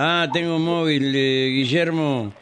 [0.00, 2.32] Ah, tengo móvil, eh, Guillermo.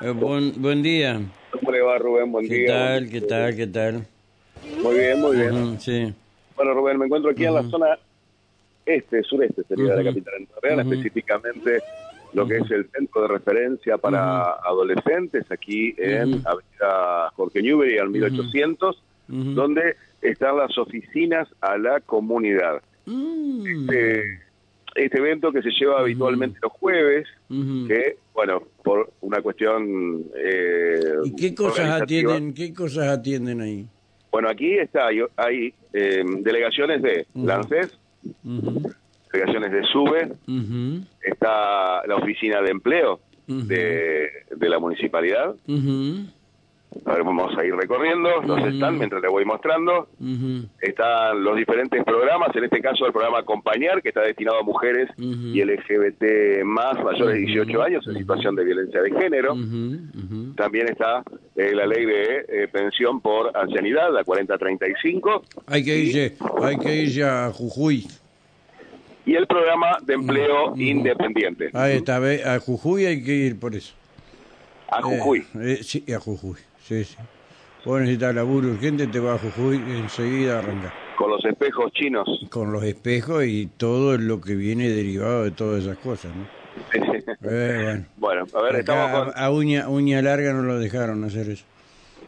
[0.00, 1.20] Eh, buen, buen día.
[1.50, 2.32] ¿Cómo le va, Rubén?
[2.32, 2.66] Buen ¿Qué día.
[2.68, 3.10] tal?
[3.10, 3.54] ¿Qué tal?
[3.54, 4.06] ¿Qué tal?
[4.82, 5.78] Muy bien, muy bien.
[5.78, 6.14] Sí.
[6.56, 7.98] Bueno, Rubén, me encuentro aquí en la zona
[8.86, 11.82] este, sureste, sería de la capital entrerriana, específicamente
[12.32, 16.40] lo que es el centro de referencia para adolescentes, aquí en.
[16.46, 19.38] Avenida Jorge Newbery, al 1800, Ujú.
[19.52, 22.80] donde están las oficinas a la comunidad.
[23.04, 23.66] Mm.
[23.66, 24.40] Este,
[24.94, 30.24] este evento que se lleva habitualmente los jueves, que, bueno, por una cuestión...
[30.36, 32.54] eh, ¿Y qué cosas atienden?
[32.54, 33.86] ¿Qué cosas atienden ahí?
[34.30, 37.46] Bueno, aquí está, hay, hay, eh, delegaciones de Ujú.
[37.46, 37.98] LANCES,
[39.32, 40.32] delegaciones de SUBE,
[41.22, 45.54] está la oficina de empleo de la municipalidad.
[47.04, 48.68] Vamos a ir recorriendo, los Ujú.
[48.68, 50.08] están mientras le voy mostrando.
[50.80, 55.08] Están los diferentes programas, en este caso el programa Acompañar, que está destinado a mujeres
[55.18, 55.48] Ujú.
[55.54, 57.64] y LGBT más mayores de Ujú.
[57.64, 59.54] 18 años en situación de violencia de género.
[60.56, 61.22] También está
[61.56, 65.42] eh, la ley de eh, pensión por ancianidad, la 4035.
[65.66, 68.06] Hay que irse, hay que irse a Jujuy.
[69.24, 71.70] y el programa de empleo independiente.
[71.72, 73.94] Ahí está, a Jujuy hay que ir por eso.
[74.90, 75.38] A Jujuy.
[75.60, 77.16] Eh, eh, sí, a Jujuy, sí, sí.
[77.84, 80.92] Vos necesitas laburo urgente, te vas a Jujuy enseguida arranca.
[81.16, 82.28] Con los espejos chinos.
[82.48, 86.46] Con los espejos y todo lo que viene derivado de todas esas cosas, ¿no?
[87.44, 88.44] Eh, bueno.
[88.44, 89.32] bueno, a ver, estamos con...
[89.36, 91.64] a uña, uña larga no lo dejaron hacer eso.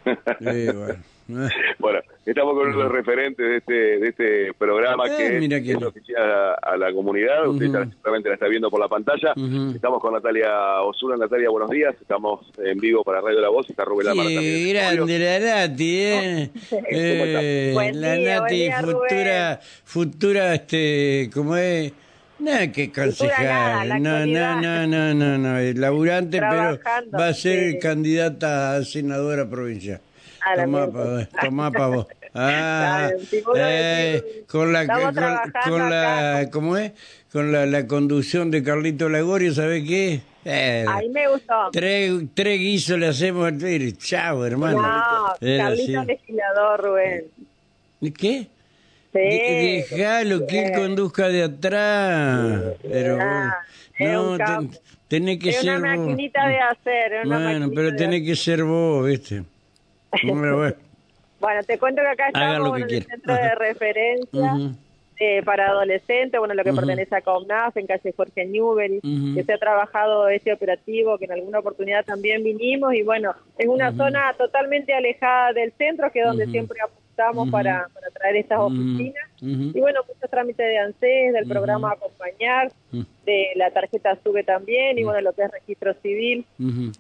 [0.41, 1.14] Eh, bueno.
[1.29, 5.39] Eh, Bueno, estamos con uno de los referentes de este, de este programa Eh, que
[5.41, 5.77] mira es, quién.
[5.79, 7.49] es oficial a, a la comunidad.
[7.49, 9.35] Usted seguramente la está viendo por la pantalla.
[9.75, 11.17] Estamos con Natalia Osuna.
[11.17, 11.95] Natalia, buenos días.
[12.01, 13.69] Estamos en vivo para Radio La Voz.
[13.69, 14.75] Está Rubén Lamar también.
[14.75, 16.51] Grande la Nati, ¿eh?
[16.91, 21.93] Eh, Buen la día, Nati, día, futura, futura, este, ¿cómo es?
[22.39, 26.79] Nada que la no, no, no, no, no, no, es laburante, pero
[27.17, 27.79] va a ser sí.
[27.79, 30.01] candidata a senadora provincial.
[30.45, 30.93] A la Tomá mierda.
[30.93, 32.07] pa' vos, tomá pa' vos.
[32.37, 33.11] Ah,
[33.45, 35.15] vos eh, con la, con,
[35.71, 36.49] con la.
[36.51, 36.91] ¿cómo es?
[37.33, 40.21] Con la, la conducción de Carlito Lagorio, ¿sabe qué?
[40.45, 41.55] Eh, Ahí me gustó.
[41.73, 43.97] Tres, tres guisos le hacemos al.
[43.99, 44.83] Chao, hermano.
[44.83, 46.07] No, Era Carlito así.
[46.09, 47.25] legislador, Rubén.
[48.01, 48.49] ¿Qué?
[48.49, 48.49] Sí.
[49.21, 52.63] De- Dejalo que él conduzca de atrás.
[52.83, 53.57] Pero Ah,
[53.97, 54.71] es no, ten-
[55.07, 56.07] tenés que es ser una vos.
[56.07, 57.13] maquinita de hacer.
[57.13, 58.25] es una Bueno, pero tenés hacer.
[58.27, 59.45] que ser vos, ¿viste?
[60.23, 60.77] Bueno, bueno.
[61.41, 64.57] Bueno, te cuento que acá estamos en el centro de referencia
[65.21, 69.01] eh, para adolescentes, bueno, lo que pertenece a COMNAF, en calle Jorge Newbery,
[69.35, 73.69] que se ha trabajado este operativo, que en alguna oportunidad también vinimos, y bueno, es
[73.69, 78.59] una zona totalmente alejada del centro, que es donde siempre apuntamos para, para traer estas
[78.59, 78.73] Ujú.
[79.47, 85.05] Y bueno, muchos trámites de ANSES, del programa Acompañar, de la tarjeta SUBE también, y
[85.05, 86.45] bueno, lo que es registro civil.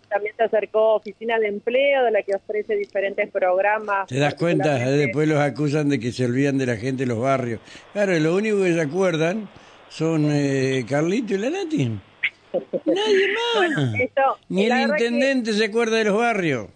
[0.09, 4.07] También se acercó Oficina de Empleo, de la que ofrece diferentes programas.
[4.09, 4.65] ¿Te das cuenta?
[4.65, 7.61] particularmente- Después los acusan de que se olvidan de la gente en los barrios.
[7.93, 9.49] Claro, lo único que se acuerdan
[9.89, 11.51] son eh, Carlito y la.
[11.51, 13.95] Nadie más.
[14.01, 16.69] Esto, Ni el que- intendente se acuerda de los barrios.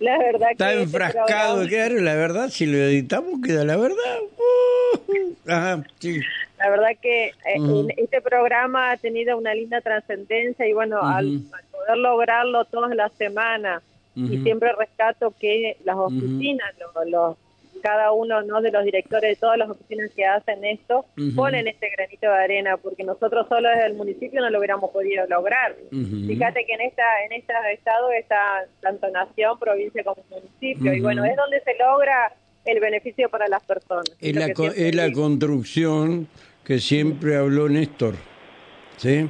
[0.00, 3.96] La verdad Está que este enfrascado, claro, la verdad, si lo editamos queda la verdad.
[4.36, 4.38] Uh,
[5.46, 6.20] ajá, sí.
[6.58, 11.40] La verdad que eh, este programa ha tenido una linda trascendencia y bueno, al,
[11.70, 13.82] poder lograrlo todas las semanas
[14.16, 17.36] y siempre rescato que las oficinas, lo- los,
[17.80, 18.60] cada uno ¿no?
[18.60, 21.04] de los directores de todas las oficinas que hacen esto,
[21.36, 25.24] ponen este granito de arena, porque nosotros solo desde el municipio no lo hubiéramos podido
[25.28, 25.76] lograr.
[26.26, 31.24] Fíjate que en esta en este estado está tanto nación, provincia como municipio, y bueno,
[31.24, 32.32] es donde se logra
[32.70, 34.04] el beneficio para las personas.
[34.20, 36.28] Es la, co- es la construcción
[36.64, 38.14] que siempre habló Néstor.
[38.96, 39.28] ¿Sí?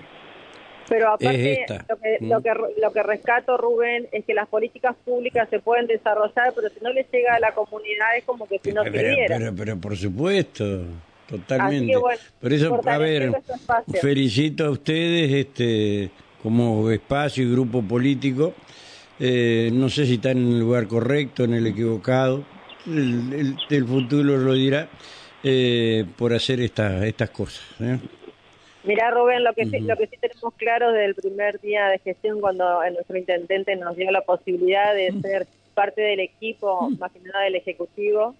[0.88, 1.84] Pero aparte, Es esta.
[1.88, 2.28] lo que, Mm.
[2.30, 2.50] lo, que,
[2.80, 6.90] lo que rescato, Rubén, es que las políticas públicas se pueden desarrollar, pero si no
[6.92, 9.36] les llega a la comunidad es como que si no pero, sirviera.
[9.38, 10.84] pero, pero por supuesto,
[11.28, 11.76] totalmente.
[11.84, 13.22] Así que bueno, por eso, a ver,
[13.86, 16.10] este felicito a ustedes este
[16.42, 18.54] como espacio y grupo político.
[19.20, 22.44] Eh, no sé si están en el lugar correcto, en el equivocado.
[22.88, 24.88] El, el- el futuro lo dirá
[25.44, 27.64] eh, por hacer esta, estas cosas.
[27.80, 27.98] ¿eh?
[28.84, 31.98] Mirá, Rubén, lo que, sí, lo que sí tenemos claro desde el primer día de
[31.98, 37.20] gestión, cuando nuestro intendente nos dio la posibilidad de ser parte del equipo, más que
[37.20, 38.34] nada del Ejecutivo,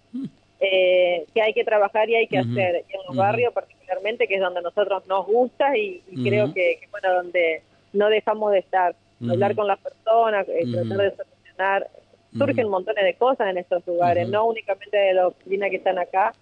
[0.61, 2.51] eh, que hay que trabajar y hay que Ujú.
[2.51, 2.85] hacer.
[2.89, 3.19] Y en los Ujú.
[3.19, 7.63] barrios particularmente, que es donde a nosotros nos gusta y, creo que, que, bueno, donde
[7.93, 8.97] no dejamos de estar.
[9.29, 11.91] Hablar con las personas, eh, tratar de solucionar
[12.37, 16.35] surgen montones de cosas en estos lugares, no únicamente de la oficina que están acá,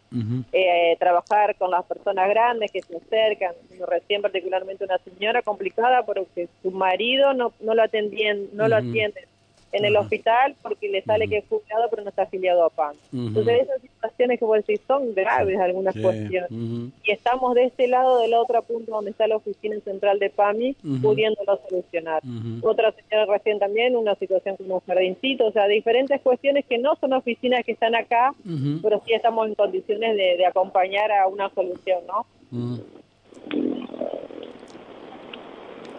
[0.52, 3.52] eh, trabajar con las personas grandes que se acercan,
[3.86, 9.26] recién particularmente una señora complicada porque su marido no, no lo atendían, no lo atiende
[9.76, 12.94] en el hospital porque le sale que es jubilado pero no está afiliado a PAN.
[13.12, 16.50] Entonces esas situaciones que vos decís son graves algunas cuestiones.
[16.50, 20.74] Y estamos de este lado del otro punto donde está la oficina central de PAMI
[21.02, 22.22] pudiéndolo solucionar.
[22.62, 26.96] Otra señora recién también, una situación como un jardincito, o sea, diferentes cuestiones que no
[26.96, 28.34] son oficinas que están acá,
[28.82, 32.26] pero sí estamos en condiciones de, acompañar a una solución, ¿no?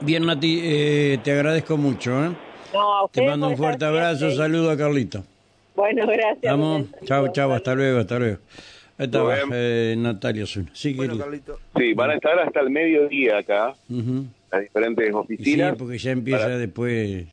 [0.01, 2.23] Bien, Nati, eh, te agradezco mucho.
[2.23, 2.29] ¿eh?
[3.11, 5.23] Te mando un fuerte abrazo, saludo a Carlito.
[5.75, 6.41] Bueno, gracias.
[6.43, 8.37] Vamos, chao, chao, hasta luego, hasta luego.
[8.97, 10.71] Ahí estaba eh, Natalia Zuna.
[10.73, 10.97] Sí,
[11.77, 13.75] sí, van a estar hasta el mediodía acá,
[14.51, 15.71] las diferentes oficinas.
[15.71, 17.25] Sí, porque ya empieza después